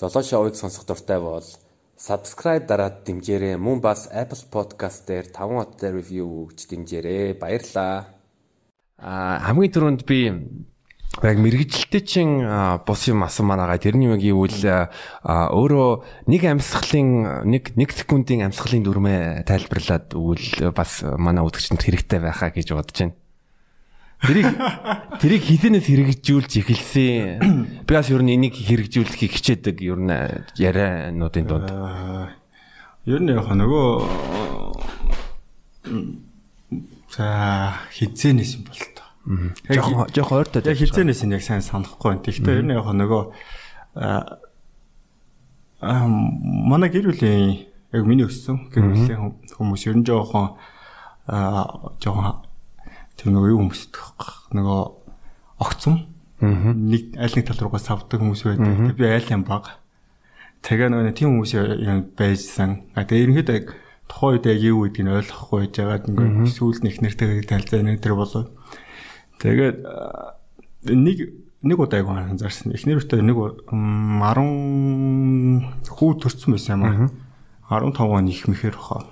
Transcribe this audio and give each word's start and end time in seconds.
Золоо 0.00 0.24
шоуыг 0.24 0.56
сонсох 0.56 0.88
дуртай 0.88 1.20
бол 1.20 1.44
subscribe 2.00 2.64
дараад 2.64 3.04
дэмжээрэй. 3.04 3.60
Мөн 3.60 3.84
бас 3.84 4.08
Apple 4.08 4.48
Podcast 4.48 5.04
дээр 5.04 5.28
5 5.28 5.60
хоттой 5.60 5.92
review 5.92 6.48
өгч 6.48 6.72
дэмжээрэй. 6.72 7.36
Баярлалаа. 7.36 8.08
Аа 8.96 9.44
хамгийн 9.44 9.68
түрүүнд 9.76 10.08
би 10.08 10.32
яг 11.20 11.36
мэрэгжилтэй 11.36 12.00
чин 12.00 12.48
бус 12.88 13.12
юм 13.12 13.28
асан 13.28 13.52
манаагаа 13.52 13.76
тэрний 13.76 14.08
үг 14.08 14.24
гэвэл 14.24 14.88
өөрөө 15.28 15.90
нэг 16.32 16.42
амьсгалын 16.48 17.44
нэг 17.44 17.76
нэг 17.76 17.92
секундын 17.92 18.48
амьсгалын 18.48 18.88
дүрмээ 18.88 19.44
тайлбарлаад 19.44 20.16
өгвөл 20.16 20.72
бас 20.72 21.04
манай 21.04 21.44
үзэгчдэнд 21.44 21.84
хэрэгтэй 21.84 22.24
байхаа 22.24 22.48
гэж 22.48 22.72
бодож 22.72 22.96
байна. 23.04 23.20
Тэрийг 24.20 24.52
тэрийг 25.16 25.42
хилэнээс 25.48 25.86
хэрэгжүүлж 25.88 26.52
эхэлсэн. 26.60 27.84
Би 27.88 27.92
бас 27.92 28.12
ер 28.12 28.20
нь 28.20 28.36
энийг 28.36 28.52
хэрэгжүүлэхийг 28.52 29.32
хичээдэг 29.32 29.80
ер 29.80 29.96
нь 29.96 30.12
яриануудын 30.60 31.46
донд. 31.48 31.72
Ер 33.08 33.20
нь 33.24 33.32
яг 33.32 33.48
нөгөө 33.48 33.88
за 37.16 37.26
хизээнээс 37.96 38.60
юм 38.60 38.68
бол 38.68 38.82
тоо. 38.92 39.08
Жохон 39.72 40.06
жохон 40.12 40.38
ойртоод. 40.44 40.68
Яг 40.68 40.76
хизээнээс 40.76 41.24
нь 41.24 41.32
яг 41.32 41.42
сайн 41.42 41.64
санахгүй 41.64 42.12
байна. 42.12 42.24
Тэгэхдээ 42.28 42.60
ер 42.60 42.64
нь 42.68 42.76
яг 42.76 42.84
нөгөө 42.92 43.22
аа 45.80 46.04
манай 46.04 46.92
гэр 46.92 47.08
бүлийн 47.08 47.72
яг 47.88 48.04
миний 48.04 48.28
өссөн 48.28 48.68
гэр 48.68 48.84
бүлийн 48.84 49.40
хүмүүс 49.56 49.88
ер 49.88 49.96
нь 49.96 50.04
жоохон 50.04 50.60
аа 51.24 51.96
жоохон 51.96 52.39
тэр 53.20 53.36
нөгөө 53.36 53.52
юу 53.52 53.60
хүмүүс 53.60 53.92
нөгөө 54.56 54.80
огцом 55.60 56.08
нэг 56.40 57.20
аль 57.20 57.36
нэг 57.36 57.44
тал 57.44 57.60
руугаа 57.60 57.84
савдаг 57.84 58.16
хүмүүс 58.16 58.48
байдаг. 58.48 58.96
Би 58.96 59.04
айл 59.04 59.28
юм 59.28 59.44
баг. 59.44 59.76
Тэгээ 60.64 60.88
нөгөө 60.88 61.12
тийм 61.12 61.36
хүмүүс 61.36 61.52
байжсан. 62.16 62.88
А 62.96 63.04
тэгээ 63.04 63.44
ерөнхийдөө 63.44 63.76
тухайн 64.08 64.40
үед 64.40 64.48
яг 64.48 64.64
юу 64.64 64.88
гэдгийг 64.88 65.04
нь 65.04 65.12
ойлгохгүй 65.20 65.68
байж 65.68 65.76
байгаад 65.76 66.08
ингээд 66.08 66.48
сүүлд 66.48 66.80
нэг 66.80 66.96
нэртэйгээ 67.04 67.44
талзаа 67.44 67.84
нэг 67.84 68.00
тэр 68.00 68.16
болоо. 68.16 68.48
Тэгээд 69.36 69.84
нэг 70.88 71.18
нэг 71.60 71.76
удаа 71.76 72.00
яг 72.00 72.08
анзаарсан. 72.08 72.72
Эхнэр 72.72 73.04
өтөө 73.04 73.20
нэг 73.20 73.36
10 73.68 75.92
хүү 75.92 76.10
төрсэн 76.24 76.56
байсан 76.56 76.80
юм 76.80 76.88
аа. 76.88 77.12
15 77.68 78.00
он 78.00 78.32
их 78.32 78.48
мэхэр 78.48 78.80
хоо. 78.80 79.04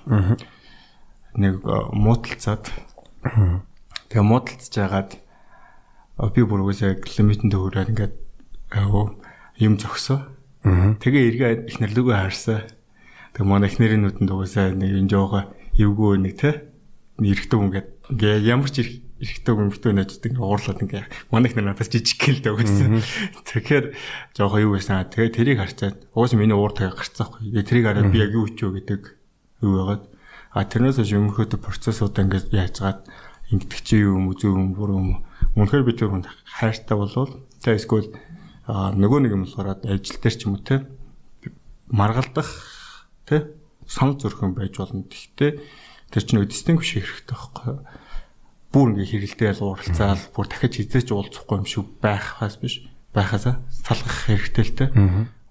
Нэг 1.36 1.61
муудалцаад 1.92 2.72
Тэгээ 4.09 4.25
муудалцж 4.25 4.73
байгаад 4.73 5.11
би 6.33 6.41
бүр 6.42 6.64
үгүйсээ 6.64 7.05
лимитэн 7.05 7.53
төгөрөөд 7.53 7.92
ингээд 7.92 8.14
юм 9.61 9.75
зөксөө. 9.77 10.19
Тэгээ 10.98 11.25
эргээ 11.28 11.53
их 11.69 11.77
нэрлэгөө 11.77 12.17
харсан. 12.17 12.64
Тэгээ 13.36 13.45
манай 13.47 13.69
эхнэрийн 13.69 14.03
нүдэнд 14.09 14.33
угаасаа 14.33 14.73
нэг 14.73 14.97
энэ 14.97 15.12
жоого 15.12 15.53
эвгүй 15.77 16.19
нэг 16.25 16.34
те 16.41 16.73
эрэхтэг 17.20 17.61
ингээд 17.61 17.89
ингээ 18.17 18.34
ямар 18.48 18.70
ч 18.73 19.05
эрэхтэг 19.20 19.55
өмөртөө 19.55 19.92
найздаг 19.92 20.31
ингээ 20.33 20.42
уурлаад 20.42 20.83
ингээ 20.83 21.05
манай 21.31 21.51
эхнэр 21.51 21.67
надад 21.69 21.91
жижиг 21.92 22.19
гэл 22.19 22.42
дөгсөн. 22.42 23.03
Тэгэхээр 23.45 23.86
жоого 24.34 24.56
юу 24.62 24.73
байсан. 24.79 25.05
Тэгээ 25.05 25.36
тэрийг 25.36 25.59
харчаад 25.61 25.97
угаасаа 26.14 26.39
миний 26.39 26.56
уур 26.56 26.73
тагаа 26.73 26.98
гарцаахгүй. 26.98 27.51
Тэгээ 27.51 27.69
тэрийг 27.69 27.86
хараад 27.86 28.09
би 28.09 28.19
яг 28.23 28.33
юу 28.33 28.47
хийв 28.47 28.73
гэдэг 28.73 29.03
юу 29.62 29.73
байгаад 29.77 30.03
а 30.55 30.64
тэрнээс 30.64 31.03
өмнөхөд 31.03 31.61
процессуудаа 31.61 32.25
ингээ 32.25 32.55
яажгаад 32.55 33.05
ингэдэг 33.52 33.80
чи 33.80 34.04
юм 34.04 34.28
үзүү 34.32 34.52
юм 34.52 34.72
буруу 34.77 34.98
юм. 35.00 35.10
Үнэхээр 35.56 35.84
би 35.88 35.92
тэр 35.96 36.12
хүнд 36.12 36.28
хайртай 36.44 36.96
болвол 36.96 37.41
тэ 37.64 37.77
эсвэл 37.77 38.12
нөгөө 38.68 39.18
нэг 39.24 39.32
юм 39.32 39.42
болохоор 39.48 39.80
ажил 39.80 40.20
дээр 40.20 40.36
ч 40.36 40.44
юм 40.44 40.60
уу 40.60 40.64
те 40.64 40.84
маргалдах 41.88 42.50
те 43.24 43.48
сан 43.88 44.20
зөрхөн 44.20 44.52
байж 44.52 44.77
болно. 44.77 45.08
Гэхдээ 45.08 45.50
тэр 46.12 46.22
чинь 46.24 46.44
distinguish 46.44 46.92
хэрэгтэй 47.00 47.33
байхгүй. 47.33 47.80
Бүр 48.68 48.92
ингээ 48.92 49.33
хэрэлдээл 49.33 49.64
уралцаал 49.64 50.20
бүр 50.36 50.46
дахиж 50.48 50.84
хизээч 50.84 51.08
уулзахгүй 51.08 51.56
юм 51.56 51.64
шиг 51.64 51.89
байхаас 52.05 52.61
биш 52.61 52.84
байхаасаа 53.17 53.64
салгах 53.73 54.28
хэрэгтэй 54.28 54.64
л 54.68 54.77
те. 54.77 54.86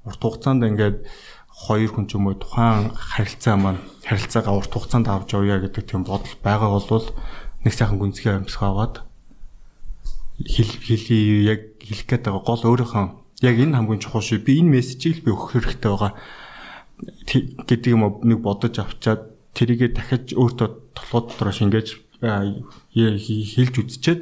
Урт 0.05 0.22
хугацаанд 0.22 0.69
ингээд 0.69 1.09
хоёр 1.49 1.89
хүн 1.89 2.05
ч 2.05 2.22
юм 2.22 2.29
уу 2.29 2.38
тухайн 2.38 2.93
харилцаа 2.93 3.57
маань 3.57 3.81
харилцаагаа 4.05 4.53
урт 4.53 4.69
хугацаанд 4.69 5.09
авч 5.09 5.33
явъя 5.33 5.66
гэдэг 5.66 5.83
тийм 5.89 6.05
бодол 6.05 6.38
байгаа 6.45 6.69
болвол 6.69 7.09
нэг 7.66 7.73
сайхан 7.73 7.97
гүнзгий 7.97 8.34
амьсгаа 8.34 8.69
аваад 8.73 8.95
хэл 10.45 10.73
хэлий 10.78 11.50
яг 11.50 11.62
хэлэх 11.81 12.06
гээд 12.06 12.23
байгаа 12.29 12.44
гол 12.45 12.63
өөрийнхөө 12.69 13.06
яг 13.41 13.56
энэ 13.57 13.78
хамгийн 13.78 14.01
чухал 14.01 14.22
шүү. 14.22 14.45
Би 14.45 14.62
энэ 14.62 14.78
мессежийг 14.78 15.25
би 15.25 15.34
өгөх 15.34 15.57
хэрэгтэй 15.57 15.90
байгаа 15.90 16.13
гэдэг 17.66 17.91
юм 17.94 18.22
нэг 18.22 18.40
бодож 18.41 18.78
авчаад 18.78 19.34
тэрийгэ 19.57 19.97
дахиж 19.97 20.38
өөртөө 20.38 20.69
толгой 20.94 21.22
дотроо 21.29 21.53
шингээж 21.53 21.88
хэлж 22.22 23.73
үзчихэд 23.81 24.22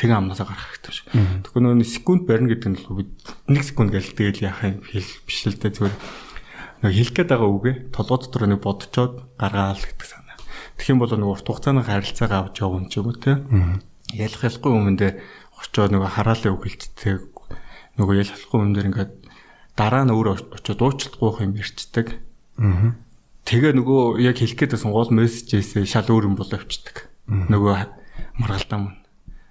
тэгэн 0.00 0.16
амнасаа 0.24 0.48
гарах 0.48 0.68
хэрэгтэй 0.80 0.92
шүү. 0.96 1.06
Тэгэхээр 1.44 1.64
нөгөө 1.64 1.84
секунд 1.84 2.24
барина 2.24 2.52
гэдэг 2.56 2.68
нь 2.72 2.80
л 2.80 3.04
нэг 3.52 3.64
секунд 3.64 3.92
гэл 3.92 4.16
тэгэл 4.16 4.44
яах 4.48 4.64
юм 4.64 4.80
хэл 4.80 5.12
биш 5.28 5.44
л 5.44 5.56
дээ 5.60 5.76
зүгээр 5.76 5.96
нэг 6.84 6.92
хэлэх 6.96 7.16
гээд 7.16 7.28
байгаа 7.32 7.50
үгээ 7.52 7.76
толгой 7.92 8.18
дотроо 8.20 8.48
нэг 8.48 8.60
бодцоод 8.64 9.12
гаргаал 9.36 9.80
гэдэг 9.80 10.08
Тэгэх 10.80 10.96
юм 10.96 11.04
бол 11.04 11.12
нэг 11.12 11.28
урт 11.28 11.44
хугацааны 11.44 11.84
харилцаагаа 11.84 12.48
авч 12.48 12.64
явна 12.64 12.88
ч 12.88 13.04
юм 13.04 13.12
уу 13.12 13.20
те. 13.20 13.36
Ялах 14.16 14.40
ялахгүй 14.48 14.72
өмнөдөө 14.72 15.10
очоод 15.60 15.92
нөгөө 15.92 16.08
хараалын 16.08 16.56
үг 16.56 16.64
хэлцдэг. 16.64 17.20
Нөгөө 18.00 18.14
ялахгүй 18.16 18.58
өмнөдөр 18.64 18.88
ингээд 18.88 19.12
дараа 19.76 20.08
нь 20.08 20.14
өөр 20.16 20.40
очоод 20.56 20.80
уучлахгүй 20.80 21.44
юм 21.44 21.52
ярьцдаг. 21.60 22.16
Тэгээ 23.44 23.76
нөгөө 23.76 24.24
яг 24.24 24.40
хэлэх 24.40 24.56
гээд 24.56 24.72
байсан 24.80 24.96
гол 24.96 25.12
мессежээс 25.12 25.84
шал 25.84 26.08
өөр 26.08 26.32
юм 26.32 26.40
болоо 26.40 26.56
явцдаг. 26.56 27.12
Нөгөө 27.28 27.76
маргалдаа 28.40 28.80
мөн. 28.80 28.96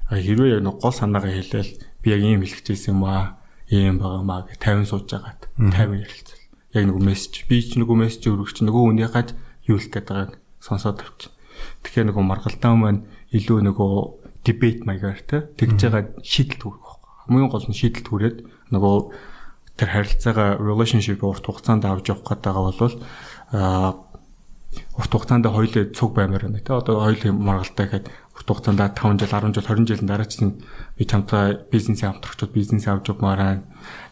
Хэрвээ 0.10 0.58
яг 0.58 0.66
гол 0.82 0.96
санаагаа 0.98 1.30
хэлээл 1.30 1.78
би 2.02 2.08
яг 2.10 2.22
ийм 2.26 2.42
хэлэх 2.42 2.66
гэсэн 2.66 2.98
юм 2.98 3.06
аа 3.06 3.38
ийм 3.70 4.02
байгаа 4.02 4.26
маа 4.26 4.50
гэж 4.50 4.66
50 4.66 4.90
сууж 4.90 5.06
байгаад 5.14 5.46
50 5.62 5.94
ярилцал. 5.94 6.42
Яг 6.74 6.84
нөгөө 6.90 7.04
мессеж 7.06 7.46
би 7.46 7.62
ч 7.62 7.78
нөгөө 7.78 7.98
мессеж 8.02 8.34
өргөч 8.34 8.66
нөгөө 8.66 8.84
үнийхээ 8.98 9.26
юу 9.70 9.78
хэлэх 9.78 9.94
гээд 9.94 10.10
байгааг 10.10 10.34
сонсоод 10.60 11.00
авч. 11.02 11.32
Тэгэхээр 11.84 12.12
нөгөө 12.12 12.24
маргалтаа 12.24 12.74
маань 12.76 13.04
илүү 13.36 13.60
нөгөө 13.68 13.94
дебет 14.46 14.86
маягаар 14.88 15.20
те 15.28 15.48
тэгж 15.60 15.80
байгаа 15.92 16.04
шийдэл 16.24 16.60
төрөх 16.60 16.80
байхгүй. 16.80 17.10
Хамгийн 17.28 17.52
гол 17.52 17.68
нь 17.68 17.76
шийдэл 17.76 18.08
түрээд 18.08 18.38
нөгөө 18.72 18.96
тэр 19.80 19.90
харилцаагаа 19.96 20.60
relationship 20.60 21.24
урт 21.24 21.46
хугацаанд 21.46 21.84
авч 21.88 22.12
явах 22.12 22.28
гэдэг 22.28 22.54
бол 22.56 22.96
аа 23.56 23.92
урт 24.96 25.12
хугацаанд 25.12 25.46
хоёулаа 25.48 25.92
цуг 25.96 26.12
баймаар 26.16 26.48
байна 26.48 26.60
те. 26.60 26.74
Одоо 26.76 27.04
хоёулаа 27.04 27.32
маргалтай 27.32 27.86
гэхэд 27.88 28.06
урт 28.36 28.48
хугацаанд 28.48 28.80
5 28.80 29.20
жил 29.20 29.32
10 29.32 29.56
жил 29.56 29.68
20 29.68 29.88
жилийн 29.88 30.10
дараа 30.10 30.28
ч 30.28 30.40
би 30.44 31.04
чамтай 31.08 31.60
бизнесээ 31.72 32.12
хамтрагчуд 32.12 32.52
бизнесээ 32.56 32.92
авч 32.94 33.12
явмаараа 33.12 33.64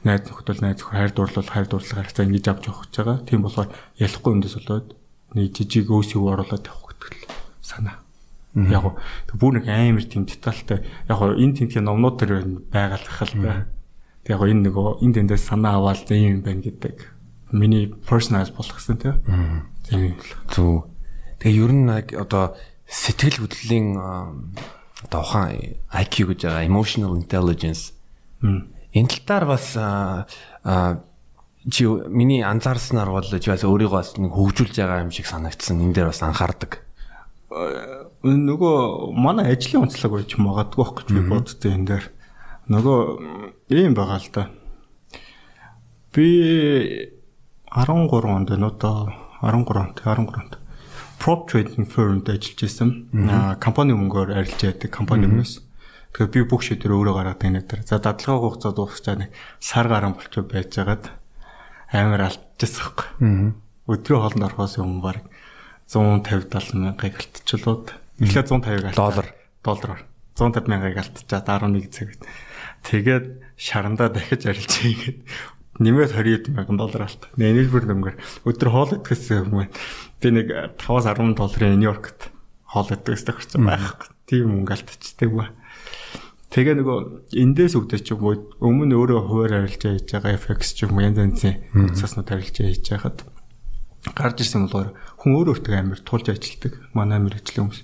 найз 0.04 0.24
нөхдөд 0.28 0.64
найз 0.64 0.80
нөхөр 0.80 0.98
хайр 0.98 1.12
дурлал 1.12 1.48
хайр 1.52 1.68
дурлал 1.68 2.00
харилцаа 2.00 2.26
ингэж 2.26 2.46
авч 2.48 2.64
явах 2.68 2.88
гэж 2.88 2.96
байгаа. 2.96 3.18
Тийм 3.28 3.42
болохоор 3.44 3.70
ялахгүй 4.00 4.32
юмдас 4.34 4.56
болоод 4.56 4.88
нэг 5.38 5.54
жижиг 5.54 5.88
өөсөв 5.94 6.26
оруулаад 6.26 6.66
явах 6.66 6.98
гэдэг 6.98 7.14
л 7.14 7.32
санаа. 7.62 8.02
Яг 8.58 8.98
бүр 9.38 9.62
нэг 9.62 9.70
амар 9.70 10.04
тийм 10.04 10.26
детальтай 10.26 10.82
яг 11.06 11.20
энэ 11.22 11.54
тентгийн 11.62 11.86
номнууд 11.86 12.18
төр 12.18 12.32
байгалах 12.74 13.22
л 13.30 13.36
бай. 13.38 13.58
Тэг 14.26 14.34
яг 14.34 14.42
энэ 14.50 14.66
нөгөө 14.66 15.06
энэ 15.06 15.16
тэндээс 15.22 15.46
санаа 15.46 15.78
аваад 15.78 16.10
ийм 16.10 16.42
юм 16.42 16.42
байна 16.42 16.66
гэдэг. 16.66 16.98
Миний 17.54 17.94
personalize 18.10 18.52
болох 18.52 18.82
гэсэн 18.82 18.98
тийм. 18.98 19.16
Тийм 19.86 20.18
л. 20.18 20.34
Зүг. 20.50 20.90
Тэгээ 21.38 21.62
ер 21.62 21.72
нь 21.72 21.90
одоо 22.18 22.58
сэтгэл 22.90 23.46
хөдлөлийн 23.46 23.94
одоо 25.06 25.22
ухаан 25.22 25.78
IQ 25.94 26.34
гэж 26.34 26.50
байгаа 26.50 26.66
emotional 26.66 27.14
intelligence. 27.14 27.94
Энэ 28.42 29.10
тал 29.22 29.24
дээр 29.28 29.46
бас 29.46 29.78
чи 31.72 31.84
миний 31.86 32.44
анзаарснаар 32.44 33.12
бол 33.12 33.28
чи 33.28 33.50
бас 33.52 33.64
өөрийгөө 33.68 33.98
бас 34.00 34.16
нэг 34.16 34.32
хөгжүүлж 34.32 34.76
байгаа 34.78 35.04
юм 35.04 35.12
шиг 35.12 35.28
санагдсан. 35.28 35.84
Энд 35.84 35.96
дээр 35.96 36.12
бас 36.12 36.24
анхаардаг. 36.24 36.80
Э, 37.52 38.08
нөгөө 38.24 39.12
манай 39.16 39.56
ажлын 39.56 39.88
онцлог 39.88 40.16
байж 40.16 40.36
магадгүй 40.40 40.84
байх 40.84 40.94
гэж 40.96 41.08
би 41.12 41.22
боддоо 41.28 41.72
энэ 41.72 41.88
дээр. 41.88 42.06
Нөгөө 42.72 43.00
ийм 43.72 43.94
байгаа 43.96 44.20
л 44.20 44.30
да. 44.32 44.44
Би 46.16 47.12
13 47.72 48.26
онд 48.28 48.50
энэ 48.52 48.68
одоо 48.68 49.12
13 49.44 49.76
онд 49.76 49.98
13 50.04 50.28
онд 50.40 50.54
prop 51.20 51.50
trading 51.52 51.84
firm-д 51.84 52.32
ажиллаж 52.32 52.60
байсан. 52.64 52.90
компани 53.60 53.92
мөнгөөр 53.92 54.36
арилж 54.40 54.60
яадаг 54.64 54.92
компани 54.92 55.28
өмнөөс. 55.28 55.64
Тэгээ 56.16 56.32
би 56.32 56.42
бүх 56.48 56.64
шийдвэр 56.64 56.96
өөрөө 56.96 57.16
гаргадаг 57.16 57.52
нэг 57.52 57.66
дээр. 57.68 57.84
За 57.84 58.00
дадлагын 58.00 58.40
хугацаа 58.40 58.72
дуусчаа 58.72 59.16
нэг 59.20 59.30
сар 59.60 59.88
гарan 59.92 60.16
болчиход 60.16 60.48
байжгаад 60.52 61.04
амар 61.92 62.28
алдчихсан 62.28 62.84
байхгүй. 62.84 63.08
Өдрийн 63.88 64.22
хоолнд 64.22 64.48
орохоос 64.48 64.78
өмнө 64.82 65.02
баг 65.04 65.24
150 65.88 66.52
70 66.52 66.76
мянгаыг 66.84 67.16
алтчлууд. 67.16 67.96
Эхлээд 68.20 68.52
150-ыг 68.52 68.86
алт. 68.92 69.00
Доллар. 69.00 69.28
Доллараар. 69.64 70.02
150 70.36 70.68
мянгаыг 70.68 70.98
алтчаад 71.00 71.48
11 71.48 71.88
цагт. 71.96 72.22
Тэгээд 72.84 73.26
шарандаа 73.56 74.12
дахиж 74.12 74.44
арилжээ 74.46 74.94
гээд 75.00 75.20
нэмээд 75.80 76.12
20 76.12 76.52
мянган 76.52 76.78
доллар 76.78 77.08
алт. 77.08 77.30
Нэлбэр 77.40 77.86
нэмгээр 77.88 78.18
өдөр 78.44 78.70
хоол 78.70 78.92
идэхээс 78.98 79.48
өмнө 79.48 79.70
би 80.20 80.30
нэг 80.34 80.48
5-аас 80.82 81.08
10 81.08 81.38
долларын 81.38 81.80
Нью-Йоркт 81.80 82.34
хоол 82.68 82.90
идэх 82.92 83.24
гэсэн 83.24 83.64
хэрэг 83.64 83.64
байхгүй. 83.64 84.08
Тийм 84.28 84.46
мөнгө 84.52 84.74
алдчихдаг 84.76 85.32
ба. 85.32 85.46
Тэгээ 86.58 86.74
нөгөө 86.82 86.98
эндээс 87.38 87.78
үүдэж 87.78 88.02
ч 88.02 88.18
юм 88.18 88.26
уу 88.26 88.50
өмнө 88.66 88.98
өөрөө 88.98 89.30
хуваар 89.30 89.54
арилжаа 89.62 89.94
хийж 89.94 90.10
байгаа 90.10 90.42
FX 90.42 90.74
ч 90.74 90.90
юм 90.90 90.98
уу 90.98 91.06
янз 91.06 91.22
янзын 91.22 91.62
утаснууд 91.70 92.34
арилжаа 92.34 92.74
хийж 92.74 92.86
байхад 92.98 93.30
гарч 94.18 94.42
ирсэн 94.42 94.66
болохоор 94.66 94.90
хүн 95.22 95.38
өөрөө 95.38 95.54
өөртөө 95.54 95.78
амар 95.78 96.02
тулж 96.02 96.34
ажилтдаг. 96.34 96.74
Манай 96.98 97.22
мэрэгчлэн 97.22 97.62
хүмүүс 97.70 97.82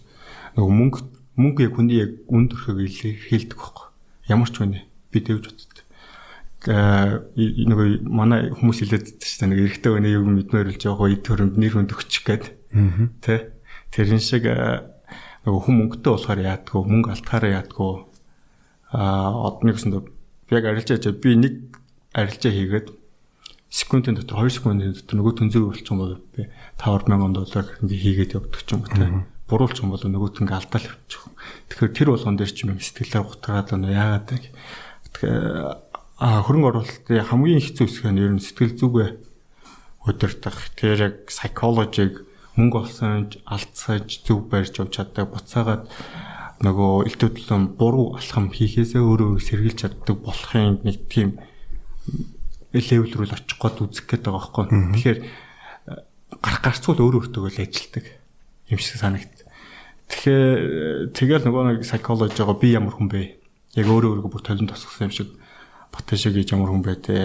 нөгөө 0.57 0.73
мөнгө 0.73 0.99
мөнгө 1.37 1.61
яг 1.69 1.73
хүний 1.77 1.97
яг 2.01 2.11
үн 2.33 2.49
төрхөг 2.49 2.81
хэлдэг 3.29 3.57
байхгүй. 3.61 3.87
Ямар 4.33 4.49
ч 4.49 4.55
хүнээ 4.57 4.83
би 5.13 5.19
тэгж 5.21 5.43
боддог. 5.53 5.79
Аа 6.65 7.21
нөгөө 7.37 8.09
манай 8.09 8.49
хүмүүс 8.57 8.77
хэлээд 8.89 9.05
байдаг 9.05 9.29
шүү 9.29 9.37
дээ. 9.37 9.49
Нэг 9.53 9.61
эрэгтэй 9.69 9.91
өнөө 10.01 10.13
юу 10.17 10.25
мэдмээр 10.33 10.69
л 10.73 10.81
жоохоо 10.81 11.13
эд 11.13 11.21
төрөнд 11.21 11.61
нэр 11.61 11.73
хүнд 11.77 11.93
өгчих 11.93 12.25
гээд. 12.25 12.45
Тэ. 13.21 13.53
Тэрэн 13.93 14.17
шиг 14.17 14.49
нөгөө 15.45 15.61
хүн 15.61 15.75
мөнгөтэй 15.77 16.09
болохоор 16.09 16.41
яадгүй, 16.41 16.81
мөнгө 16.89 17.09
алтахаараа 17.13 17.61
яадгүй. 17.61 18.12
Аа 18.93 19.49
одны 19.49 19.73
гэсэндээ 19.73 20.01
яг 20.53 20.65
арилжаач 20.69 21.05
би 21.17 21.35
нэг 21.35 21.53
арилжаа 22.13 22.53
хийгээд 22.53 22.87
секундын 23.73 24.15
дотор 24.21 24.45
2 24.45 24.53
секундын 24.53 24.93
дотор 24.93 25.17
нөгөө 25.17 25.33
төнзөө 25.41 25.63
болчих 25.65 25.89
юм 25.89 25.99
бол 25.99 26.15
би 26.37 26.45
5000 26.77 27.33
доллар 27.33 27.65
ингээ 27.81 28.03
хийгээд 28.05 28.35
явдаг 28.37 28.61
юм 28.69 28.85
уу 28.85 28.93
те 28.93 29.33
буруулчих 29.49 29.83
юм 29.83 29.91
бол 29.93 30.05
нөгөөт 30.05 30.41
ингээ 30.45 30.59
алдаал 30.61 30.87
явчих. 30.93 31.25
Тэгэхээр 31.73 31.93
тэр 31.97 32.09
болгон 32.13 32.37
дээр 32.37 32.51
ч 32.53 32.59
юм 32.63 32.77
сэтгэлээр 32.77 33.25
гутраад 33.27 33.67
байна 33.73 33.89
яагаад 33.91 34.27
вэ? 34.29 34.39
Тэгэхээр 35.09 35.45
а 36.21 36.27
хөрөнгө 36.45 36.69
оруулалтын 36.69 37.27
хамгийн 37.27 37.61
хэцүү 37.65 37.85
хэсэг 37.89 38.05
нь 38.13 38.21
ер 38.23 38.31
нь 38.33 38.45
сэтгэл 38.45 38.77
зүгээ 38.77 39.09
удирдах. 40.07 40.57
Тэр 40.77 40.97
яг 41.01 41.15
psychology-г 41.27 42.23
мөнгө 42.55 42.77
олсон 42.77 43.33
алдсаж 43.49 44.23
зөв 44.23 44.47
барьж 44.47 44.79
явж 44.79 45.01
чаддаг 45.01 45.33
буцаагаад 45.33 45.89
нөгөө 46.63 47.11
илтөдлөн 47.11 47.75
буруу 47.75 48.15
алхам 48.15 48.47
хийхээсээ 48.55 49.03
өөрөө 49.03 49.43
сэргийлж 49.43 49.83
чаддаг 49.83 50.17
болохын 50.23 50.79
нэг 50.87 51.11
тийм 51.11 51.35
левел 52.71 53.11
рүү 53.11 53.35
очих 53.35 53.59
гээд 53.59 53.83
үзэх 53.83 54.07
гээд 54.07 54.23
байгаа 54.23 54.39
байхгүй. 54.39 54.65
Тэгэхээр 54.95 55.19
гарах 56.39 56.61
гарцуул 56.63 57.03
өөр 57.03 57.19
өөртөө 57.19 57.51
л 57.51 57.59
ажилтдаг 57.59 58.05
юм 58.71 58.79
шиг 58.79 58.97
санагд. 58.97 59.43
Тэгэхээр 60.07 61.11
тэгэл 61.11 61.45
нөгөө 61.45 61.63
нэг 61.67 61.79
psychology 61.83 62.39
байгаа 62.39 62.57
би 62.57 62.69
ямар 62.71 62.95
хүн 62.95 63.11
бэ? 63.11 63.21
Яг 63.75 63.87
өөрөө 63.91 64.23
өөрийгөө 64.23 64.31
бүр 64.31 64.43
толон 64.47 64.71
тосгосон 64.71 65.11
юм 65.11 65.13
шиг 65.13 65.29
Баташиг 65.93 66.33
гэж 66.33 66.57
ямар 66.57 66.73
хүн 66.73 66.81
бэ 66.81 66.93
те? 67.05 67.15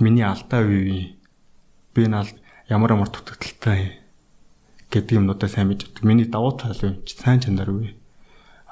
Миний 0.00 0.24
алдаа 0.24 0.64
үе. 0.64 1.18
Би 1.92 2.08
наал 2.08 2.30
ямар 2.70 2.96
ямар 2.96 3.12
дутагдaltaй 3.12 4.00
гэдэг 4.88 5.20
юмнуудаа 5.20 5.48
сайн 5.52 5.68
мэддэг. 5.68 6.00
Миний 6.00 6.24
давуу 6.24 6.56
тал 6.56 6.76
юу? 6.80 7.04
Сайн 7.04 7.44
чанар 7.44 7.68
үе. 7.68 7.92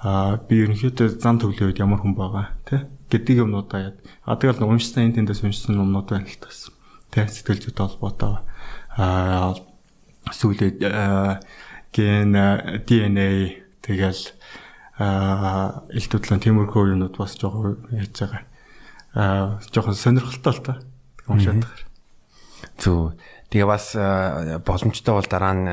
Аа 0.01 0.41
би 0.49 0.65
ерөнхийдөө 0.65 1.21
зам 1.21 1.37
төглөө 1.41 1.71
үед 1.73 1.83
ямар 1.83 2.01
хүн 2.01 2.17
байгаа 2.17 2.57
те? 2.65 2.89
гэдэг 3.11 3.43
юмнуудаа 3.43 3.81
яд. 3.91 3.97
А 4.25 4.39
тэгэл 4.39 4.63
уншсан 4.63 5.11
энэ 5.11 5.21
тэндээс 5.21 5.43
уншсан 5.43 5.77
юмнууд 5.77 6.09
байна 6.09 6.31
л 6.31 6.39
тас. 6.39 6.71
Тэ 7.11 7.27
сэтгэл 7.27 7.59
зүйтэй 7.59 7.85
холбоотой 7.85 8.39
аа 8.95 9.59
сүүлээ 10.31 10.79
ген 11.91 12.33
DNA 12.87 13.61
тэгэл 13.83 14.23
аа 15.03 15.83
илтүтлэн 15.91 16.39
тиймэрхүү 16.39 16.95
юмнууд 16.95 17.19
бас 17.19 17.35
жоохон 17.35 17.83
яаж 17.91 18.15
байгаа. 18.15 18.43
Аа 19.19 19.59
жоохон 19.75 19.99
сонирхолтой 19.99 20.55
л 20.55 20.63
та. 20.63 20.75
Уншаад 21.27 21.67
байгаа. 21.67 21.87
Зүг 22.79 23.19
Тэгээ 23.51 23.67
бас 23.67 23.95
боломжтой 24.63 25.15
бол 25.15 25.27
дараа 25.27 25.55
нь 25.59 25.67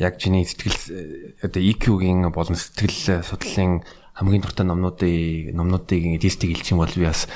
яг 0.00 0.16
чиний 0.16 0.48
сэтгэл 0.48 1.44
одоо 1.44 1.60
EQ-гийн 1.60 2.32
болон 2.32 2.56
сэтгэл 2.56 3.20
судлалын 3.20 3.84
хамгийн 4.16 4.40
дуртай 4.40 4.64
номнуудын 4.64 5.52
номнуудыг 5.52 6.24
листийг 6.24 6.56
хэлчих 6.56 6.72
юм 6.72 6.80
бол 6.80 6.96
би 6.96 7.04
бас 7.04 7.28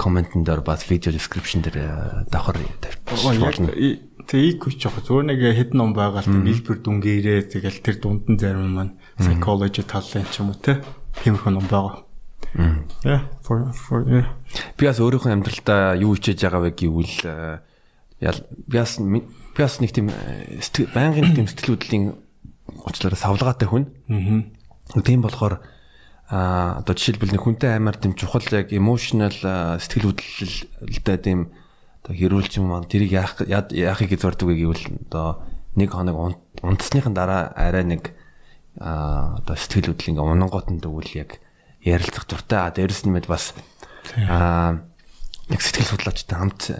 комментэн 0.00 0.48
дээр 0.48 0.64
бас 0.64 0.88
видео 0.88 1.12
description 1.12 1.60
дээр 1.60 2.24
давхар 2.32 2.56
тавьчихсан. 2.80 3.68
Тэгээ 3.68 4.48
их 4.56 4.64
жоох 4.80 5.04
зөөр 5.04 5.28
нэг 5.28 5.44
хэд 5.44 5.76
ном 5.76 5.92
байгаа 5.92 6.24
л 6.24 6.32
нийлбэр 6.32 6.80
дүнгээрээ 6.80 7.52
тэгэл 7.52 7.84
тэр 7.84 7.96
дунд 8.00 8.24
нь 8.32 8.40
зарим 8.40 8.72
маань 8.72 8.96
psychology 9.20 9.84
талын 9.84 10.24
ч 10.32 10.40
юм 10.40 10.54
уу 10.54 10.56
те 10.56 10.80
тиймэрхүү 11.20 11.52
ном 11.52 11.68
байгаа. 11.68 12.00
Yeah 13.04 13.28
for 13.44 13.68
for. 13.76 14.00
Би 14.08 14.82
бас 14.88 15.04
өөрийнхөө 15.04 15.36
амьдралдаа 15.36 16.00
юу 16.00 16.16
хичээж 16.16 16.48
байгаа 16.48 16.64
вэ 16.64 16.70
гэвэл 16.80 17.60
э, 18.22 18.32
би 18.66 18.78
бас 19.58 19.80
нэг 19.82 19.90
тийм 19.92 20.08
э, 20.08 20.62
байнгын 20.94 21.34
тийм 21.34 21.46
сэтгэл 21.50 21.76
хөдлөлийн 21.76 22.14
уучлаарай 22.86 23.18
савлгаатай 23.18 23.68
хүн. 23.68 23.84
Аа. 24.08 25.02
Тийм 25.02 25.22
болохоор 25.22 25.60
а 26.32 26.80
одоо 26.80 26.96
жишээлбэл 26.96 27.36
нэг 27.36 27.44
хүнтэй 27.44 27.76
аймаар 27.76 28.00
тийм 28.00 28.16
чухал 28.16 28.46
яг 28.56 28.72
emotional 28.72 29.34
сэтгэл 29.36 30.16
хөдлөлтэй 30.16 31.18
тийм 31.20 31.52
одоо 32.00 32.16
хэрүүлч 32.16 32.56
юм 32.56 32.72
аа 32.72 32.86
тэрийг 32.88 33.12
яах 33.12 33.36
яахыг 33.44 34.16
гэж 34.16 34.20
зорддог 34.24 34.56
гэвэл 34.56 35.12
одоо 35.12 35.44
нэг 35.76 35.92
хоног 35.92 36.40
унтсныхан 36.64 37.12
дараа 37.12 37.52
арай 37.52 37.84
нэг 37.84 38.16
а 38.80 39.44
одоо 39.44 39.56
сэтгэл 39.60 39.92
хөдлөл 39.92 40.16
ингээ 40.16 40.24
унгоотон 40.24 40.80
дэгвэл 40.80 41.12
яг 41.20 41.30
ярилцах 41.84 42.24
дуртай 42.24 42.64
а 42.64 42.72
дээрэс 42.72 43.04
нь 43.04 43.12
мэд 43.12 43.28
бас 43.28 43.52
а 44.16 44.80
нэг 45.52 45.60
сэтгэл 45.60 45.92
судлаачтай 45.92 46.36
хамт 46.40 46.72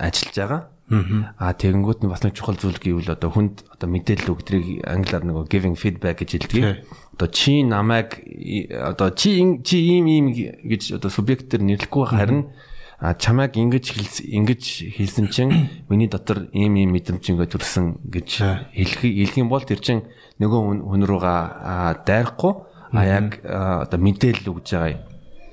ажиллаж 0.00 0.36
байгаа 0.40 0.60
Аа 0.86 1.50
тэгэнгүүт 1.50 2.06
нь 2.06 2.10
бас 2.10 2.22
нэг 2.22 2.38
чухал 2.38 2.54
зүйл 2.54 2.78
гэвэл 2.78 3.18
одоо 3.18 3.34
хүнд 3.34 3.66
одоо 3.74 3.88
мэдээлэл 3.90 4.30
өгдрийг 4.38 4.86
англиар 4.86 5.26
нөгөө 5.26 5.50
giving 5.50 5.74
feedback 5.74 6.22
гэж 6.22 6.46
хэлдэг. 6.46 6.86
Одоо 7.18 7.28
чи 7.34 7.66
намайг 7.66 8.22
одоо 8.70 9.10
чи 9.10 9.42
чи 9.66 9.76
ийм 9.82 10.06
ийм 10.06 10.26
гэж 10.30 11.02
одоо 11.02 11.10
субъектээр 11.10 11.66
нэрлэхгүй 11.66 12.04
харин 12.06 12.54
а 13.02 13.18
чамайг 13.18 13.58
ингэж 13.58 14.22
ингэж 14.30 14.62
хэлсэн 14.94 15.26
чинь 15.34 15.52
миний 15.90 16.06
дотор 16.06 16.46
ийм 16.54 16.78
ийм 16.78 16.94
мэдрэмж 16.94 17.34
ингээ 17.34 17.50
төрсэн 17.50 18.06
гэж 18.06 18.30
хэлэх 18.70 19.02
хэлэх 19.02 19.36
юм 19.42 19.50
бол 19.50 19.66
тэр 19.66 19.82
чинь 19.82 20.06
нөгөө 20.38 20.86
хүн 20.86 21.02
руугаа 21.02 21.98
дайрахгүй 22.06 22.52
а 22.94 23.02
яг 23.02 23.42
одоо 23.42 23.98
мэдээлэл 23.98 24.54
өгж 24.54 24.66
байгаа 24.70 24.94
юм. 24.94 25.02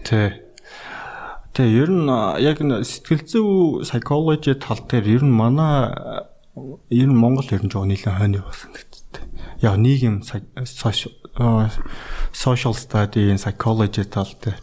Тий. 0.05 0.29
Тэгээ 1.53 1.85
ер 1.85 1.89
нь 1.93 2.09
яг 2.41 2.57
сэтгэл 2.65 3.21
зүй 3.29 3.85
psychology 3.85 4.57
тал 4.57 4.81
дээр 4.89 5.05
ер 5.05 5.23
нь 5.23 5.29
манай 5.29 5.93
ер 6.89 7.09
нь 7.09 7.13
Монгол 7.13 7.45
ер 7.45 7.61
нь 7.61 7.69
жоо 7.69 7.85
нэлээд 7.85 8.17
хойно 8.17 8.41
явсан 8.41 8.73
гэдэг. 8.73 9.21
Яг 9.61 9.77
нийгэм 9.77 10.25
social 12.33 12.73
study 12.73 13.37
psychology 13.37 14.01
тал 14.09 14.33
дээр. 14.41 14.57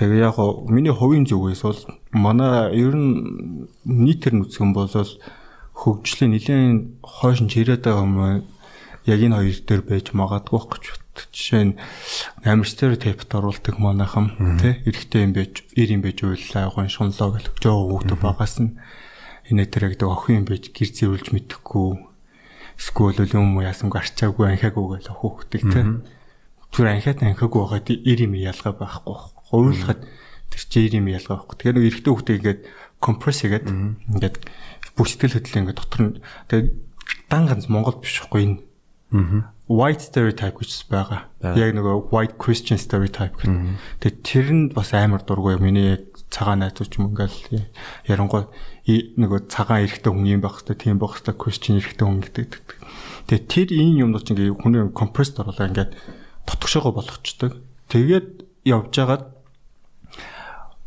Тэгээ 0.00 0.24
яг 0.24 0.40
миний 0.64 0.96
хувийн 0.96 1.28
зүгээс 1.28 1.60
бол 1.60 1.80
манай 2.16 2.72
ер 2.72 2.96
нь 2.96 3.68
үзэх 3.84 4.64
юм 4.64 4.72
бол 4.72 4.88
хөгжлийн 4.88 6.32
нэлээд 6.32 7.04
хойш 7.04 7.44
нь 7.44 7.52
чирээд 7.52 7.84
байгаа 7.84 8.00
юм 8.00 8.48
яг 9.04 9.20
энэ 9.20 9.36
хоёр 9.36 9.58
дээр 9.60 9.82
байж 9.84 10.06
магадгүй 10.16 10.62
гэж 10.72 11.03
жишээ 11.30 11.64
нь 11.64 11.74
амар 12.44 12.68
стереотипт 12.68 13.30
оруулдаг 13.30 13.76
манайхан 13.78 14.58
тий? 14.60 14.82
Эрэхтэй 14.88 15.22
юм 15.26 15.32
байж 15.34 15.62
ир 15.74 15.88
юм 15.94 16.02
байж 16.02 16.18
уйлаа 16.22 16.70
гон 16.74 16.90
шунлоо 16.90 17.38
гэх 17.38 17.54
жоо 17.62 17.88
хүүхдүүд 17.90 18.20
багаас 18.22 18.56
нь. 18.60 18.76
Энэ 19.50 19.68
гэдэг 19.70 20.08
охин 20.08 20.42
юм 20.42 20.46
байж 20.48 20.72
гэр 20.74 20.90
зэвүүлж 20.90 21.26
мэдэхгүй. 21.30 21.90
Эсвэл 22.80 23.34
юм 23.34 23.60
яасан 23.62 23.92
гарчаагүй 23.92 24.58
анхаагүй 24.58 24.98
гэх 24.98 25.14
хүүхдийг 25.14 25.62
тий? 25.70 25.84
Түр 26.74 26.86
анхаад 26.90 27.22
анхаагүй 27.22 27.60
байгаад 27.62 27.88
ир 27.92 28.18
юм 28.26 28.34
ялгаа 28.34 28.74
байхгүй 28.74 29.34
гуйлахад 29.62 30.02
тэр 30.50 30.62
чи 30.66 30.86
ир 30.86 30.98
юм 30.98 31.06
ялгаа 31.06 31.38
байхгүй. 31.38 31.56
Тэгэхээр 31.58 31.78
эрэхтэй 31.78 32.10
хүүхдээ 32.10 32.36
ингээд 32.38 32.60
компресс 32.98 33.38
хийгээд 33.42 33.66
ингээд 33.70 34.36
бүх 34.98 35.06
сэтгэл 35.06 35.36
хөдлөл 35.38 35.60
ингээд 35.62 35.78
дотор 35.78 36.02
нь. 36.02 36.18
Тэгээд 36.50 36.68
дан 37.30 37.42
ганц 37.46 37.66
Монгол 37.70 37.98
биш 38.02 38.18
байхгүй 38.22 38.42
энэ 38.42 38.56
white 39.68 40.02
stereotype 40.04 40.60
гэж 40.60 40.70
байгаа. 40.92 41.30
Яг 41.40 41.72
нөгөө 41.72 42.12
white 42.12 42.36
Christian 42.36 42.76
stereotype 42.76 43.36
гэх. 43.40 43.80
Тэгээ 44.00 44.20
тэр 44.20 44.46
нь 44.52 44.62
бас 44.74 44.92
амар 44.92 45.24
дургүй 45.24 45.56
миний 45.56 45.96
яг 45.96 46.04
цагаан 46.28 46.60
найзууч 46.60 47.00
юм 47.00 47.14
ингээл 47.16 47.64
ярангуй 48.04 48.44
нөгөө 48.84 49.48
цагаан 49.48 49.88
эрэхтэй 49.88 50.12
хүн 50.12 50.28
юм 50.28 50.40
байх 50.44 50.60
хэвээр 50.60 50.80
тийм 50.80 50.98
байх 51.00 51.16
хэвээр 51.16 51.40
Christian 51.40 51.80
эрэхтэй 51.80 52.04
хүн 52.04 52.20
гэдэг. 52.20 52.50
Тэгээ 53.32 53.44
тэр 53.48 53.68
энэ 53.72 54.00
юмнууд 54.04 54.24
чинь 54.28 54.36
ингээ 54.36 54.60
хүний 54.60 54.82
compressed 54.92 55.40
оруулаа 55.40 55.68
ингээд 55.72 55.96
тотгошоогоо 56.44 56.92
болгочдөг. 57.00 57.56
Тэгээд 57.88 58.28
явж 58.68 58.92
байгаад 58.92 59.33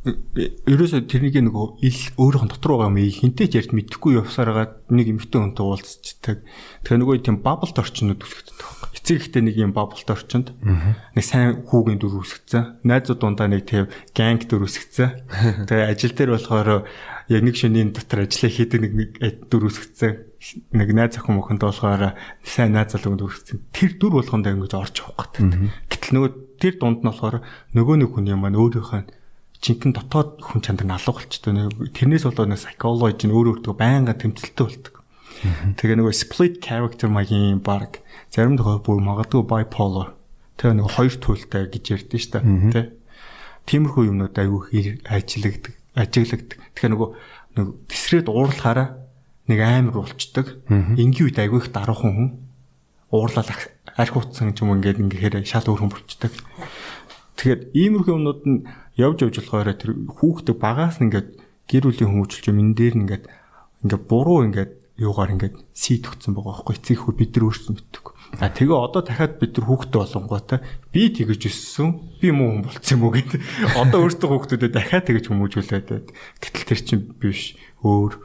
ерөөсө 0.08 1.04
тэрнийг 1.10 1.38
нөгөө 1.44 1.84
ил 1.84 2.02
өөрөөх 2.16 2.44
нь 2.48 2.52
дотор 2.54 2.72
байгаа 2.78 2.92
юм 2.94 3.00
хинтэй 3.12 3.48
ч 3.52 3.60
ярьд 3.60 3.72
мэдэхгүй 3.76 4.20
явсараад 4.22 4.88
нэг 4.88 5.08
эмхтэн 5.12 5.52
хүнтэй 5.52 5.66
уулзчихдаг. 5.66 6.38
Тэгээ 6.88 7.00
нөгөө 7.04 7.16
тийм 7.26 7.44
бабблт 7.44 7.76
орчнууд 7.76 8.22
үсгдэг 8.22 8.56
байхгүй. 8.56 8.90
Эцэг 8.96 9.18
ихтэй 9.20 9.42
нэг 9.44 9.56
юм 9.60 9.74
бабблт 9.76 10.08
орчинд 10.08 10.56
нэг 11.16 11.26
сайн 11.26 11.64
хүүгийн 11.68 12.00
дүр 12.00 12.24
үсгцэн. 12.24 12.82
Найзууд 12.88 13.20
дундаа 13.20 13.48
нэг 13.52 13.68
тийм 13.68 13.92
ганг 14.16 14.48
дүр 14.48 14.68
үсгцэн. 14.68 15.68
Тэгээ 15.68 15.92
ажил 15.92 16.14
дээр 16.16 16.32
болохоор 16.36 16.70
яг 17.28 17.42
нэг 17.44 17.56
шөнийн 17.56 17.92
дотор 17.92 18.24
ажиллаа 18.24 18.52
хийдэг 18.52 18.80
нэг 18.82 18.94
нэг 18.96 19.10
дүр 19.52 19.68
үсгцэн. 19.68 20.24
Нэг 20.72 20.90
найз 20.96 21.20
охин 21.20 21.36
мөхөнд 21.38 21.64
болохоор 21.64 22.16
сайн 22.46 22.72
найз 22.72 22.96
залууг 22.96 23.20
дүр 23.20 23.32
үсгцэн. 23.36 23.60
Тэр 23.76 24.00
дүр 24.00 24.24
болгонд 24.24 24.48
ингэж 24.48 24.74
орж 24.78 25.04
явах 25.04 25.36
гэдэг. 25.36 25.92
Гэтэл 25.92 26.14
нөгөө 26.16 26.32
тэр 26.58 26.74
дунд 26.80 27.04
нь 27.04 27.10
болохоор 27.10 27.44
нөгөө 27.76 27.96
нэг 28.02 28.10
хүн 28.16 28.32
юм 28.32 28.42
маань 28.46 28.58
өөрийнхөө 28.58 29.27
жинхэнэ 29.62 29.96
дотоод 29.98 30.42
хүн 30.44 30.62
чанар 30.62 30.86
нь 30.86 30.96
алга 30.96 31.18
болчтой. 31.18 31.70
Тэрнээс 31.94 32.26
болоод 32.30 32.50
нэг 32.54 32.62
psychology 32.62 33.26
нь 33.28 33.36
өөр 33.36 33.62
өөртөө 33.62 33.74
байнга 33.74 34.14
тэмцэлтэй 34.14 34.66
болдог. 34.66 34.96
Тэгээ 35.78 35.98
нөгөө 36.02 36.14
split 36.14 36.56
character 36.62 37.10
маягийн 37.10 37.62
баг 37.62 38.02
зарим 38.34 38.58
тохиол 38.58 38.82
бүр 38.82 39.02
магадгүй 39.02 39.46
bipolar. 39.46 40.18
Тэгээ 40.58 40.78
нөгөө 40.82 40.94
хоёр 40.98 41.16
туйлтай 41.22 41.64
гэж 41.70 41.86
ярьдэн 41.94 42.22
шүү 42.22 42.32
дээ. 42.34 42.44
Тэ. 42.74 42.82
Тиймэрхүү 43.70 44.04
юмнууд 44.10 44.34
айгүй 44.34 44.98
ажиглагддаг, 45.06 45.74
ажиглагддаг. 45.94 46.58
Тэгэхээр 46.74 46.94
нөгөө 46.98 47.10
нэг 47.58 47.68
тесрээд 47.86 48.28
уурлахаараа 48.34 48.90
нэг 49.46 49.60
амар 49.62 50.02
болчдөг. 50.02 50.66
Энгийн 50.98 51.28
үед 51.30 51.38
айгүй 51.38 51.62
их 51.62 51.70
даруухан 51.70 52.14
хүн 52.18 52.30
уурлал 53.14 53.48
арх 53.48 54.16
утсан 54.18 54.52
юм 54.58 54.78
ингээд 54.78 55.00
ингээд 55.00 55.46
шал 55.48 55.68
өөр 55.68 55.86
хүн 55.86 55.92
болчдөг. 55.94 56.34
Тэгэхээр 57.38 57.62
иймэрхүү 57.78 58.14
юмнууд 58.18 58.42
нь 58.50 58.66
явж 58.98 59.18
явж 59.24 59.36
болохоор 59.40 59.70
тэр 59.78 59.92
хүүхдээ 60.10 60.56
багаас 60.58 60.98
нь 60.98 61.14
ингээд 61.14 61.30
гэр 61.70 61.84
бүлийн 61.86 62.10
хүмүүжүүлж 62.10 62.46
юм 62.50 62.62
энэ 62.66 62.76
дээр 62.76 62.96
нь 62.98 63.04
ингээд 63.06 63.26
ингээд 63.86 64.04
буруу 64.10 64.42
ингээд 64.50 64.72
юугаар 64.98 65.38
ингээд 65.38 65.56
сийдвгцэн 65.78 66.34
байгаа 66.34 66.66
байхгүй 66.66 66.76
эцэг 66.82 66.98
хүү 67.06 67.14
бид 67.14 67.32
нар 67.38 67.46
өөрсдөө 67.46 67.74
мэддэг. 67.78 68.06
А 68.42 68.50
тэгээ 68.50 68.74
одоо 68.74 69.02
дахиад 69.06 69.38
бид 69.38 69.54
нар 69.54 69.66
хүүхдээ 69.70 70.02
болонгоотой 70.02 70.60
би 70.90 71.02
тэгэж 71.14 71.42
өссөн 71.46 71.90
би 72.18 72.34
муу 72.34 72.58
хүн 72.58 72.66
болцсон 72.66 72.98
юм 72.98 73.06
уу 73.06 73.14
гэдэг. 73.14 73.40
Одоо 73.86 74.00
өөртөө 74.10 74.30
хүүхдүүдэд 74.34 74.74
дахиад 74.74 75.06
тэгэж 75.06 75.26
хүмүүжүүлээд 75.30 75.88
байд. 75.94 76.08
Гэтэл 76.42 76.66
тэр 76.66 76.82
чинь 76.82 77.04
биш 77.22 77.54
өөр. 77.86 78.18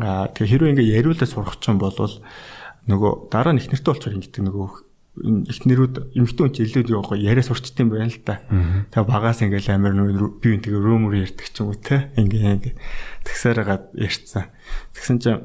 А 0.00 0.32
тэгээ 0.32 0.50
хэрвээ 0.56 0.72
ингээд 0.72 0.92
яриулаа 0.96 1.28
сурах 1.28 1.60
ч 1.60 1.68
юм 1.68 1.76
бол 1.76 1.92
нөгөө 1.92 3.12
дараа 3.28 3.52
нь 3.52 3.60
их 3.60 3.68
нэртэй 3.68 3.90
болчоор 3.92 4.16
ингэдэг 4.16 4.42
нөгөө 4.48 4.68
эхнэрүүд 5.14 6.18
эмэгтэй 6.18 6.42
хүн 6.42 6.54
чинь 6.58 6.66
илүү 6.66 6.90
явах 6.90 7.14
яриа 7.14 7.46
сурчт 7.46 7.78
юм 7.78 7.94
байна 7.94 8.10
л 8.10 8.18
да. 8.26 8.42
Тэгээ 8.90 9.06
багаас 9.06 9.46
ингээл 9.46 9.70
амар 9.78 9.94
нөө 9.94 10.42
би 10.42 10.58
энэ 10.58 10.66
тэгээ 10.66 10.82
румөр 10.82 11.14
ярьдаг 11.22 11.46
ч 11.46 11.62
юм 11.62 11.70
уу 11.70 11.78
те. 11.78 12.10
Ингээ 12.18 12.58
ингээ 12.58 12.74
тэгсээр 13.22 13.62
гад 13.62 13.94
ярьцсан. 13.94 14.50
Тэгсэн 14.90 15.18
чинь 15.22 15.42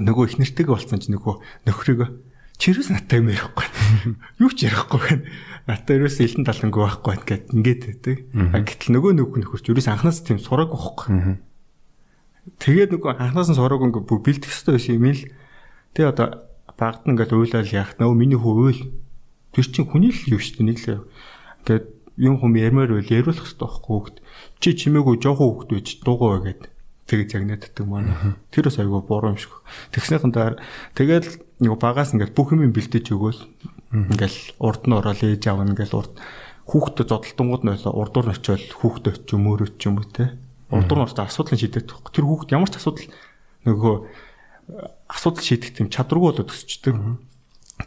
нөгөө 0.00 0.24
эхнэртэйгээ 0.24 0.72
болцсон 0.72 1.04
чинь 1.04 1.20
нөгөө 1.20 1.34
нөхрийгөө 1.68 2.08
чирээс 2.56 2.88
наттай 2.96 3.20
юм 3.20 3.28
ярихгүй. 3.28 3.66
Юу 4.40 4.50
ч 4.56 4.64
ярихгүй 4.64 5.00
байна. 5.04 5.28
Наттай 5.68 6.00
ерөөс 6.00 6.16
элен 6.24 6.48
талангүй 6.48 6.80
байхгүй 6.80 7.16
гэд 7.28 7.44
ингээд 7.52 7.82
байдаг. 7.92 8.16
Гэтэл 8.32 8.96
нөгөө 8.96 9.12
нөхөр 9.20 9.40
нөхөрч 9.44 9.68
ерөөс 9.68 9.88
анханаас 9.92 10.24
тийм 10.24 10.40
сураагүй 10.40 10.78
байхгүй. 10.80 11.08
Тэгээд 12.56 12.96
нөгөө 12.96 13.20
анханаас 13.20 13.52
нь 13.52 13.58
сураагүй 13.60 13.92
ингээ 13.92 14.04
бүр 14.08 14.20
бэлдэх 14.24 14.48
байсан 14.48 14.96
юм 14.96 15.12
л. 15.12 15.22
Тэгээ 15.92 16.08
одоо 16.08 16.28
багт 16.78 17.06
ингээд 17.06 17.32
уйлал 17.32 17.68
яах 17.68 17.96
нөө 17.98 18.12
миний 18.16 18.38
хүү 18.38 18.54
уйл. 18.62 18.82
Тэр 19.52 19.66
чинь 19.68 19.88
хүний 19.88 20.12
л 20.12 20.36
юу 20.36 20.40
шүү 20.40 20.62
дээ 20.62 20.68
нэг 20.68 20.78
л 20.80 21.04
ингээд 21.64 21.86
юм 22.16 22.36
хүм 22.38 22.52
ярмаар 22.56 22.92
байл 22.92 23.08
яриулах 23.08 23.40
хэрэгтэй 23.40 23.64
байхгүй 23.64 23.92
хөөд 23.96 24.16
чи 24.60 24.68
чимээгүй 24.76 25.16
жоохон 25.20 25.48
хөөд 25.56 25.70
байж 25.72 25.88
дуугаа 26.04 26.40
гэд. 26.44 26.62
Тэгээ 27.08 27.28
загнааддаг 27.28 27.86
маань 27.88 28.36
тэр 28.52 28.68
бас 28.68 28.78
айгүй 28.78 29.00
буруу 29.04 29.32
юм 29.32 29.40
шиг. 29.40 29.52
Тэгснийхэн 29.96 30.32
дараа 30.32 30.60
тэгэл 30.96 31.40
нэг 31.60 31.72
багаас 31.80 32.12
ингээд 32.12 32.36
бүх 32.36 32.52
юм 32.52 32.68
бэлдэж 32.72 33.06
өгөөл. 33.12 33.42
Ингээл 33.92 34.40
урд 34.60 34.82
нь 34.88 34.96
ороод 34.96 35.20
ээж 35.20 35.42
аав 35.48 35.64
ингээл 35.66 35.98
урд 35.98 36.14
хүүхдэд 36.68 37.08
зодтолтонгууд 37.10 37.62
нь 37.66 37.74
урдуур 37.74 38.26
нь 38.28 38.34
очиод 38.36 38.70
хүүхдэд 38.80 39.26
ч 39.26 39.34
юм 39.34 39.50
өөрөө 39.50 39.68
ч 39.76 39.82
юм 39.90 39.98
уу 39.98 40.08
те. 40.08 40.36
Урдуур 40.70 40.98
нь 41.00 41.04
орж 41.10 41.16
асуудлыг 41.18 41.58
шийдэх 41.58 41.90
тэр 41.90 42.24
хүүхд 42.24 42.54
ямар 42.54 42.70
ч 42.70 42.78
асуудал 42.80 43.10
нөгөө 43.66 43.94
асуудал 45.08 45.44
шийдэх 45.44 45.76
тийм 45.76 45.88
чадваргүй 45.90 46.32
болоод 46.32 46.50
өсчдөг. 46.52 46.96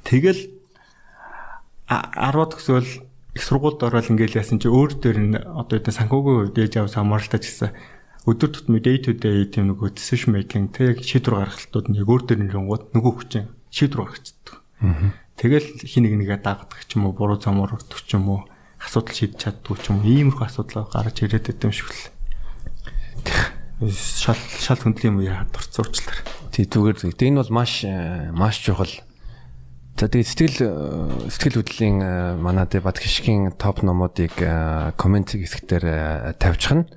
Тэгэл 0.04 0.42
10-аад 1.90 2.52
төсөөл 2.58 2.90
их 3.36 3.44
сургуульд 3.44 3.84
ороод 3.84 4.10
ингээл 4.10 4.40
яасан 4.40 4.64
чи 4.64 4.72
өөр 4.72 4.92
дээр 4.98 5.20
нь 5.20 5.36
одоо 5.36 5.76
энэ 5.78 5.92
санхүүгийн 5.92 6.56
үед 6.56 6.58
ээж 6.58 6.74
аваа 6.80 6.96
хамааралтай 6.96 7.40
гэсэн 7.44 7.70
өдөр 8.26 8.50
тутмын 8.50 8.82
day 8.82 8.98
to 8.98 9.14
day 9.14 9.46
тийм 9.46 9.70
нөгөө 9.70 9.94
decision 9.94 10.34
making 10.34 10.74
тэг 10.74 11.04
шийдвэр 11.04 11.46
гаргалтууд 11.46 11.94
нэг 11.94 12.10
өөр 12.10 12.24
дээр 12.26 12.42
нэрэнгууд 12.48 12.84
нөгөө 12.98 13.14
хүчин 13.22 13.46
шийдвэр 13.70 14.02
гаргацдаг. 14.08 14.56
Тэгэл 15.36 15.68
хин 15.84 16.04
нэг 16.08 16.14
нэгэ 16.26 16.42
дагдаг 16.42 16.80
ч 16.88 16.98
юм 16.98 17.06
уу 17.06 17.14
буруу 17.14 17.38
замаар 17.38 17.76
өртөх 17.78 18.02
ч 18.02 18.18
юм 18.18 18.34
уу 18.34 18.42
асуудал 18.82 19.14
шийдэж 19.14 19.38
чаддгүй 19.46 19.78
ч 19.78 19.94
юм 19.94 20.02
уу 20.02 20.10
иймэрхүү 20.10 20.48
асуудал 20.48 20.90
гарч 20.90 21.22
ирээд 21.22 21.54
байт 21.54 21.66
юм 21.70 21.74
шиг 21.76 21.92
л. 21.92 22.10
Шал 23.94 24.40
шал 24.64 24.80
хөндлийн 24.80 25.20
үе 25.20 25.36
хад 25.36 25.54
орцуурчлаа. 25.54 26.35
Тий 26.56 26.64
зүгээр. 26.64 26.96
Гэтэ 27.12 27.28
энэ 27.36 27.44
бол 27.44 27.52
маш 27.52 27.84
э, 27.84 28.32
маш 28.32 28.64
чухал. 28.64 28.88
За 30.00 30.08
тэгээд 30.08 30.24
сэтгэл 30.24 30.58
э, 30.64 31.28
сэтгэл 31.28 31.60
хөдлөлийн 31.60 32.00
э, 32.00 32.40
манай 32.40 32.64
дебат 32.64 32.96
хишгийн 32.96 33.52
топ 33.60 33.84
номуудыг 33.84 34.32
комент 34.96 35.36
хэсгээр 35.36 36.40
тавьчих 36.40 36.72
нь 36.80 36.88